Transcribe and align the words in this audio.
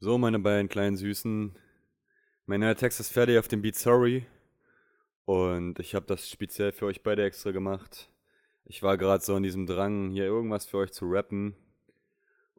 So, 0.00 0.16
meine 0.16 0.38
beiden 0.38 0.68
kleinen 0.68 0.96
Süßen. 0.96 1.56
Mein 2.46 2.60
neuer 2.60 2.76
Text 2.76 3.00
ist 3.00 3.12
fertig 3.12 3.36
auf 3.36 3.48
dem 3.48 3.62
Beat 3.62 3.74
Sorry. 3.74 4.24
Und 5.24 5.80
ich 5.80 5.96
habe 5.96 6.06
das 6.06 6.30
speziell 6.30 6.70
für 6.70 6.86
euch 6.86 7.02
beide 7.02 7.24
extra 7.24 7.50
gemacht. 7.50 8.08
Ich 8.64 8.80
war 8.84 8.96
gerade 8.96 9.24
so 9.24 9.34
in 9.34 9.42
diesem 9.42 9.66
Drang, 9.66 10.10
hier 10.10 10.26
irgendwas 10.26 10.66
für 10.66 10.78
euch 10.78 10.92
zu 10.92 11.06
rappen. 11.06 11.56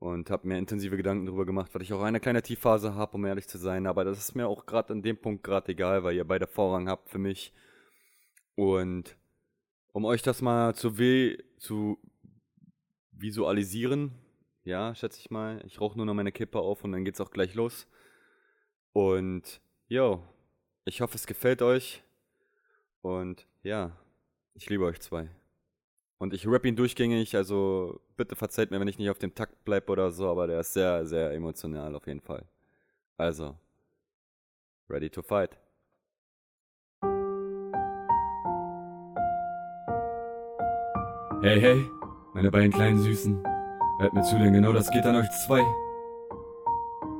Und 0.00 0.30
habe 0.30 0.48
mir 0.48 0.58
intensive 0.58 0.96
Gedanken 0.96 1.26
darüber 1.26 1.46
gemacht, 1.46 1.72
weil 1.74 1.82
ich 1.82 1.92
auch 1.92 2.02
eine 2.02 2.18
kleine 2.18 2.42
Tiefphase 2.42 2.96
habe, 2.96 3.14
um 3.14 3.24
ehrlich 3.24 3.46
zu 3.46 3.56
sein. 3.56 3.86
Aber 3.86 4.02
das 4.02 4.18
ist 4.18 4.34
mir 4.34 4.48
auch 4.48 4.66
gerade 4.66 4.92
an 4.92 5.02
dem 5.02 5.16
Punkt 5.16 5.44
gerade 5.44 5.70
egal, 5.70 6.02
weil 6.02 6.16
ihr 6.16 6.26
beide 6.26 6.48
Vorrang 6.48 6.88
habt 6.88 7.08
für 7.08 7.18
mich. 7.18 7.54
Und 8.56 9.16
um 9.92 10.04
euch 10.04 10.22
das 10.22 10.42
mal 10.42 10.74
zu, 10.74 10.98
weh, 10.98 11.38
zu 11.58 11.98
visualisieren, 13.12 14.10
ja, 14.68 14.94
schätze 14.94 15.18
ich 15.18 15.30
mal. 15.30 15.62
Ich 15.64 15.80
rauche 15.80 15.96
nur 15.96 16.04
noch 16.04 16.14
meine 16.14 16.30
Kippe 16.30 16.60
auf 16.60 16.84
und 16.84 16.92
dann 16.92 17.04
geht's 17.04 17.20
auch 17.20 17.30
gleich 17.30 17.54
los. 17.54 17.86
Und, 18.92 19.62
yo, 19.88 20.22
ich 20.84 21.00
hoffe, 21.00 21.16
es 21.16 21.26
gefällt 21.26 21.62
euch. 21.62 22.02
Und 23.00 23.46
ja, 23.62 23.92
ich 24.54 24.68
liebe 24.68 24.84
euch 24.84 25.00
zwei. 25.00 25.30
Und 26.18 26.34
ich 26.34 26.46
rap 26.46 26.66
ihn 26.66 26.76
durchgängig, 26.76 27.34
also 27.34 28.00
bitte 28.16 28.36
verzeiht 28.36 28.70
mir, 28.70 28.78
wenn 28.78 28.88
ich 28.88 28.98
nicht 28.98 29.08
auf 29.08 29.18
dem 29.18 29.34
Takt 29.34 29.64
bleibe 29.64 29.90
oder 29.90 30.10
so, 30.10 30.28
aber 30.28 30.46
der 30.46 30.60
ist 30.60 30.74
sehr, 30.74 31.06
sehr 31.06 31.32
emotional 31.32 31.94
auf 31.94 32.06
jeden 32.06 32.20
Fall. 32.20 32.44
Also, 33.16 33.56
ready 34.90 35.08
to 35.08 35.22
fight. 35.22 35.56
Hey, 41.40 41.60
hey, 41.60 41.86
meine 42.34 42.50
beiden 42.50 42.72
kleinen 42.72 42.98
Süßen. 42.98 43.47
Hört 44.00 44.14
mir 44.14 44.22
zu, 44.22 44.38
denn 44.38 44.52
genau 44.52 44.72
das 44.72 44.88
geht 44.92 45.04
an 45.06 45.16
euch 45.16 45.28
zwei. 45.44 45.60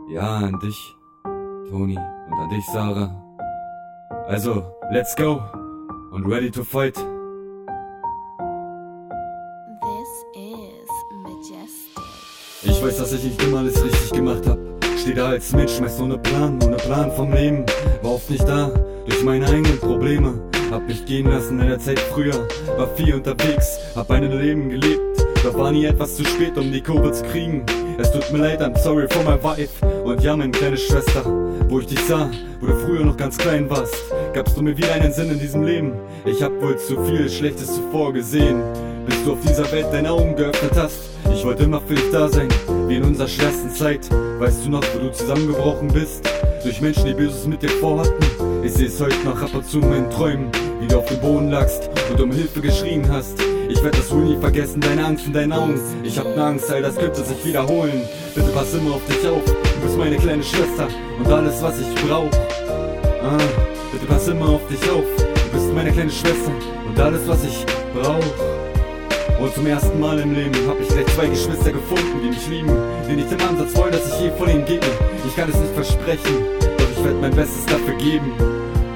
Ja, 0.08 0.36
an 0.36 0.60
dich, 0.60 0.96
Toni, 1.68 1.96
und 1.96 2.38
an 2.38 2.48
dich, 2.50 2.64
Sarah. 2.66 3.10
Also, 4.28 4.62
let's 4.92 5.16
go 5.16 5.40
und 6.12 6.24
ready 6.26 6.48
to 6.48 6.62
fight. 6.62 6.94
This 6.94 7.04
is 10.36 10.88
majestic. 11.24 12.04
Ich 12.62 12.80
weiß, 12.80 12.98
dass 12.98 13.12
ich 13.12 13.24
nicht 13.24 13.42
immer 13.42 13.58
alles 13.58 13.84
richtig 13.84 14.12
gemacht 14.12 14.46
hab. 14.46 14.58
Steh 14.98 15.14
da 15.14 15.30
als 15.30 15.52
Mensch, 15.52 15.80
meist 15.80 16.00
ohne 16.00 16.16
Plan, 16.18 16.62
ohne 16.62 16.76
Plan 16.76 17.10
vom 17.10 17.32
Leben. 17.32 17.66
War 18.02 18.12
oft 18.12 18.30
nicht 18.30 18.46
da, 18.46 18.70
durch 19.04 19.24
meine 19.24 19.46
eigenen 19.48 19.80
Probleme. 19.80 20.40
Hab 20.70 20.86
mich 20.86 21.04
gehen 21.06 21.28
lassen 21.28 21.58
in 21.58 21.66
der 21.66 21.80
Zeit 21.80 21.98
früher, 21.98 22.46
war 22.76 22.86
viel 22.94 23.16
unterwegs, 23.16 23.80
hab 23.96 24.12
ein 24.12 24.30
Leben 24.30 24.68
gelebt. 24.68 25.07
Doch 25.44 25.56
war 25.56 25.70
nie 25.70 25.84
etwas 25.84 26.16
zu 26.16 26.24
spät, 26.24 26.56
um 26.58 26.72
die 26.72 26.82
Kurve 26.82 27.12
zu 27.12 27.22
kriegen. 27.24 27.64
Es 27.98 28.10
tut 28.10 28.30
mir 28.32 28.38
leid, 28.38 28.60
I'm 28.60 28.76
sorry 28.78 29.06
for 29.08 29.22
my 29.22 29.42
wife. 29.42 29.84
Und 30.04 30.22
ja, 30.22 30.36
meine 30.36 30.52
kleine 30.52 30.76
Schwester, 30.76 31.24
wo 31.68 31.80
ich 31.80 31.86
dich 31.86 32.00
sah, 32.00 32.30
wo 32.60 32.66
du 32.66 32.74
früher 32.74 33.04
noch 33.04 33.16
ganz 33.16 33.38
klein 33.38 33.68
warst, 33.70 33.94
gabst 34.32 34.56
du 34.56 34.62
mir 34.62 34.76
wieder 34.76 34.92
einen 34.92 35.12
Sinn 35.12 35.30
in 35.30 35.38
diesem 35.38 35.62
Leben. 35.64 35.92
Ich 36.24 36.42
hab 36.42 36.52
wohl 36.60 36.76
zu 36.76 37.02
viel 37.04 37.28
Schlechtes 37.28 37.74
zuvor 37.74 38.12
gesehen, 38.12 38.62
bis 39.06 39.24
du 39.24 39.32
auf 39.32 39.38
dieser 39.40 39.70
Welt 39.72 39.86
deine 39.92 40.10
Augen 40.10 40.36
geöffnet 40.36 40.72
hast. 40.76 41.10
Ich 41.32 41.44
wollte 41.44 41.64
immer 41.64 41.80
für 41.80 41.94
dich 41.94 42.10
da 42.10 42.28
sein, 42.28 42.48
wie 42.88 42.96
in 42.96 43.04
unserer 43.04 43.28
schwersten 43.28 43.70
Zeit. 43.70 44.08
Weißt 44.38 44.64
du 44.64 44.70
noch, 44.70 44.82
wo 44.94 45.06
du 45.06 45.12
zusammengebrochen 45.12 45.88
bist? 45.88 46.28
Durch 46.62 46.80
Menschen, 46.80 47.06
die 47.06 47.14
Böses 47.14 47.46
mit 47.46 47.62
dir 47.62 47.70
vorhatten. 47.70 48.14
Ich 48.64 48.74
seh's 48.74 49.00
heute 49.00 49.18
noch 49.24 49.40
ab 49.40 49.54
und 49.54 49.64
zu 49.64 49.78
in 49.78 49.88
meinen 49.88 50.10
Träumen, 50.10 50.50
wie 50.80 50.86
du 50.86 50.98
auf 50.98 51.06
dem 51.06 51.20
Boden 51.20 51.50
lagst 51.50 51.90
und 52.10 52.20
um 52.20 52.32
Hilfe 52.32 52.60
geschrien 52.60 53.08
hast. 53.08 53.47
Ich 53.68 53.84
werd 53.84 53.98
das 53.98 54.10
wohl 54.10 54.24
nie 54.24 54.36
vergessen, 54.38 54.80
deine 54.80 55.04
Angst 55.04 55.26
in 55.26 55.32
deinen 55.34 55.52
Augen. 55.52 55.78
Ich 56.02 56.18
hab 56.18 56.34
ne 56.34 56.42
Angst, 56.42 56.70
all 56.70 56.80
das 56.80 56.96
könnte 56.96 57.22
sich 57.22 57.44
wiederholen. 57.44 58.02
Bitte 58.34 58.48
pass 58.48 58.72
immer 58.72 58.94
auf 58.94 59.02
dich 59.06 59.28
auf, 59.28 59.44
du 59.44 59.86
bist 59.86 59.98
meine 59.98 60.16
kleine 60.16 60.42
Schwester 60.42 60.88
und 61.18 61.30
alles, 61.30 61.62
was 61.62 61.74
ich 61.78 61.94
brauch. 62.06 62.30
Ah, 63.22 63.36
bitte 63.92 64.06
pass 64.06 64.26
immer 64.28 64.48
auf 64.48 64.66
dich 64.68 64.82
auf, 64.90 65.04
du 65.16 65.52
bist 65.52 65.74
meine 65.74 65.92
kleine 65.92 66.10
Schwester 66.10 66.52
und 66.88 66.98
alles, 66.98 67.28
was 67.28 67.44
ich 67.44 67.66
brauch. 67.94 68.24
Und 69.38 69.54
zum 69.54 69.66
ersten 69.66 70.00
Mal 70.00 70.18
im 70.18 70.34
Leben 70.34 70.56
hab 70.66 70.80
ich 70.80 70.88
gleich 70.88 71.06
zwei 71.14 71.26
Geschwister 71.26 71.70
gefunden, 71.70 72.20
die 72.22 72.28
mich 72.30 72.48
lieben, 72.48 72.72
die 73.08 73.16
nicht 73.16 73.30
im 73.30 73.40
Ansatz 73.48 73.76
wollen, 73.76 73.92
dass 73.92 74.08
ich 74.08 74.20
je 74.20 74.30
von 74.32 74.48
ihnen 74.48 74.64
gehe. 74.64 74.80
Ich 75.26 75.36
kann 75.36 75.48
es 75.50 75.56
nicht 75.56 75.74
versprechen, 75.74 76.42
doch 76.60 76.90
ich 76.96 77.04
werd 77.04 77.20
mein 77.20 77.36
Bestes 77.36 77.66
dafür 77.66 77.94
geben. 77.98 78.32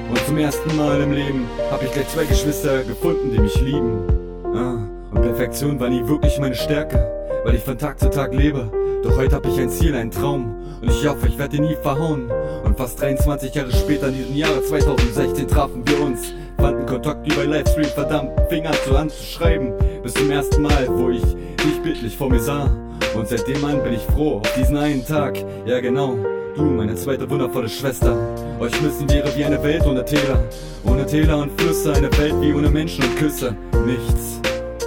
Und 0.09 0.19
zum 0.25 0.37
ersten 0.37 0.75
Mal 0.75 0.99
im 1.01 1.13
Leben 1.13 1.45
hab 1.71 1.81
ich 1.83 1.91
gleich 1.91 2.09
zwei 2.09 2.25
Geschwister 2.25 2.83
gefunden, 2.83 3.31
die 3.31 3.39
mich 3.39 3.61
lieben. 3.61 4.32
Ah, 4.55 4.77
und 5.11 5.21
Perfektion 5.21 5.79
war 5.79 5.89
nie 5.89 6.07
wirklich 6.07 6.39
meine 6.39 6.55
Stärke, 6.55 6.97
weil 7.43 7.55
ich 7.55 7.63
von 7.63 7.77
Tag 7.77 7.99
zu 7.99 8.09
Tag 8.09 8.33
lebe. 8.33 8.69
Doch 9.03 9.17
heute 9.17 9.35
hab 9.35 9.45
ich 9.45 9.59
ein 9.59 9.69
Ziel, 9.69 9.95
einen 9.95 10.11
Traum. 10.11 10.55
Und 10.81 10.89
ich 10.89 11.07
hoffe, 11.07 11.27
ich 11.27 11.37
werde 11.37 11.57
ihn 11.57 11.63
nie 11.63 11.75
verhauen. 11.81 12.31
Und 12.63 12.77
fast 12.77 13.01
23 13.01 13.53
Jahre 13.53 13.71
später, 13.71 14.07
in 14.07 14.15
diesem 14.15 14.35
Jahre 14.35 14.61
2016, 14.61 15.47
trafen 15.47 15.87
wir 15.87 16.01
uns. 16.01 16.33
Fanden 16.57 16.85
Kontakt 16.85 17.27
über 17.27 17.45
Livestream, 17.45 17.85
verdammt, 17.85 18.31
fing 18.49 18.65
an 18.65 18.75
zu 18.85 18.95
an 18.95 19.09
zu 19.09 19.23
schreiben. 19.23 19.73
Bis 20.03 20.13
zum 20.13 20.29
ersten 20.31 20.61
Mal, 20.61 20.87
wo 20.89 21.09
ich 21.09 21.23
dich 21.23 21.81
bildlich 21.83 22.15
vor 22.15 22.29
mir 22.29 22.39
sah. 22.39 22.69
Und 23.15 23.27
seitdem 23.27 23.63
an 23.65 23.83
bin 23.83 23.93
ich 23.93 24.01
froh 24.01 24.37
auf 24.37 24.53
diesen 24.53 24.77
einen 24.77 25.05
Tag. 25.05 25.37
Ja, 25.65 25.79
genau. 25.79 26.15
Du, 26.55 26.61
meine 26.63 26.95
zweite 26.95 27.29
wundervolle 27.29 27.67
Schwester. 27.67 28.15
Euch 28.59 28.79
müssen 28.81 29.09
wäre 29.09 29.35
wie 29.35 29.43
eine 29.43 29.61
Welt 29.63 29.85
ohne 29.85 30.05
Täler. 30.05 30.37
Ohne 30.85 31.05
Täler 31.05 31.39
und 31.39 31.59
Flüsse, 31.59 31.93
eine 31.93 32.15
Welt 32.17 32.35
wie 32.39 32.53
ohne 32.53 32.69
Menschen 32.69 33.03
und 33.03 33.15
Küsse. 33.17 33.55
Nichts, 33.85 34.39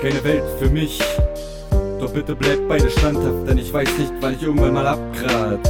keine 0.08 0.22
Welt 0.22 0.44
für 0.60 0.68
mich. 0.68 1.00
Doch 1.98 2.12
bitte 2.12 2.36
bleibt 2.36 2.68
beide 2.68 2.88
standhaft, 2.90 3.48
denn 3.48 3.58
ich 3.58 3.72
weiß 3.72 3.88
nicht, 3.98 4.12
wann 4.20 4.34
ich 4.34 4.42
irgendwann 4.42 4.74
mal 4.74 4.86
abkratz. 4.86 5.68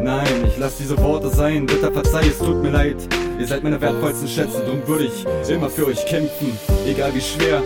Nein, 0.00 0.46
ich 0.46 0.56
lass 0.56 0.78
diese 0.78 0.96
Worte 1.02 1.28
sein, 1.28 1.66
bitte 1.66 1.92
verzeih, 1.92 2.26
es 2.26 2.38
tut 2.38 2.62
mir 2.62 2.70
leid. 2.70 2.96
Ihr 3.38 3.46
seid 3.46 3.62
meine 3.62 3.78
wertvollsten 3.78 4.28
Schätze, 4.28 4.62
drum 4.64 4.80
würde 4.86 5.04
ich 5.04 5.50
immer 5.50 5.68
für 5.68 5.86
euch 5.88 6.06
kämpfen. 6.06 6.58
Egal 6.86 7.14
wie 7.14 7.20
schwer 7.20 7.62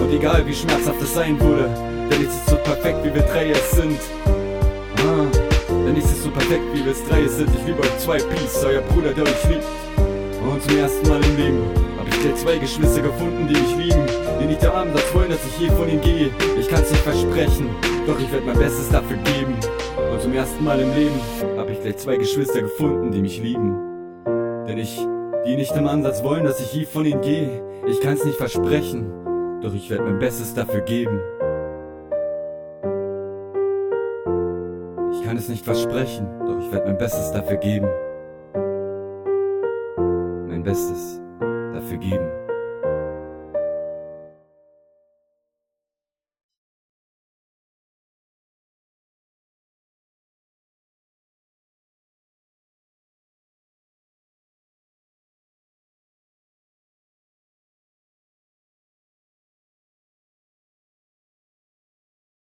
und 0.00 0.12
egal 0.12 0.44
wie 0.46 0.54
schmerzhaft 0.54 1.00
es 1.00 1.14
sein 1.14 1.38
würde. 1.38 1.68
Denn 2.10 2.18
nichts 2.18 2.34
ist 2.34 2.50
so 2.50 2.56
perfekt, 2.56 2.98
wie 3.04 3.14
wir 3.14 3.22
drei 3.22 3.50
es 3.50 3.70
sind. 3.70 4.00
Ah, 4.98 5.26
denn 5.68 5.94
nichts 5.94 6.10
ist 6.10 6.24
so 6.24 6.30
perfekt, 6.30 6.64
wie 6.74 6.84
wir 6.84 6.92
es 6.92 7.04
drei 7.08 7.24
sind. 7.28 7.50
Ich 7.54 7.66
liebe 7.66 7.80
euch 7.80 7.98
zwei 7.98 8.18
Peace, 8.18 8.64
euer 8.64 8.82
Bruder, 8.82 9.12
der 9.12 9.22
euch 9.22 9.48
liebt. 9.48 9.64
Und 10.42 10.62
zum 10.62 10.78
ersten 10.78 11.08
Mal 11.08 11.22
im 11.22 11.36
Leben 11.36 11.86
ich 12.16 12.22
gleich 12.22 12.36
zwei 12.36 12.58
Geschwister 12.58 13.02
gefunden, 13.02 13.48
die 13.48 13.54
mich 13.54 13.76
lieben. 13.76 14.06
Die 14.40 14.46
nicht 14.46 14.62
der 14.62 14.74
Ansatz 14.74 15.14
wollen, 15.14 15.30
dass 15.30 15.44
ich 15.46 15.58
je 15.58 15.70
von 15.70 15.88
ihnen 15.88 16.00
gehe. 16.00 16.30
Ich 16.58 16.68
kann's 16.68 16.90
nicht 16.90 17.02
versprechen, 17.02 17.68
doch 18.06 18.18
ich 18.18 18.30
werde 18.32 18.46
mein 18.46 18.58
Bestes 18.58 18.88
dafür 18.90 19.16
geben. 19.18 19.54
Und 20.12 20.22
zum 20.22 20.32
ersten 20.32 20.64
Mal 20.64 20.80
im 20.80 20.94
Leben 20.94 21.20
hab 21.56 21.68
ich 21.70 21.80
gleich 21.80 21.96
zwei 21.96 22.16
Geschwister 22.16 22.62
gefunden, 22.62 23.12
die 23.12 23.20
mich 23.20 23.40
lieben. 23.40 23.76
Denn 24.66 24.78
ich, 24.78 24.98
die 25.46 25.56
nicht 25.56 25.74
im 25.76 25.86
Ansatz 25.86 26.22
wollen, 26.22 26.44
dass 26.44 26.60
ich 26.60 26.72
je 26.72 26.84
von 26.84 27.04
ihnen 27.04 27.20
gehe. 27.20 27.62
Ich 27.86 28.00
kann's 28.00 28.24
nicht 28.24 28.38
versprechen, 28.38 29.60
doch 29.62 29.74
ich 29.74 29.90
werde 29.90 30.04
mein 30.04 30.18
Bestes 30.18 30.54
dafür 30.54 30.80
geben. 30.80 31.20
Ich 35.12 35.24
kann 35.24 35.36
es 35.36 35.48
nicht 35.48 35.64
versprechen, 35.64 36.28
doch 36.46 36.58
ich 36.60 36.72
werde 36.72 36.86
mein 36.86 36.98
Bestes 36.98 37.32
dafür 37.32 37.56
geben. 37.56 37.88
Mein 40.48 40.62
Bestes 40.62 41.20
dafür 41.74 41.96
geben. 41.96 42.35